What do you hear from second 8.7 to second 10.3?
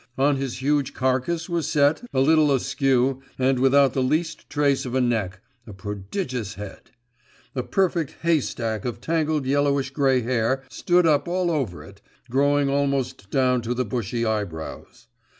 of tangled yellowish grey